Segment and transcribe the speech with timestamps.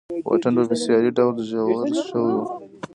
[0.27, 2.41] واټن په بېساري ډول ژور شوی و.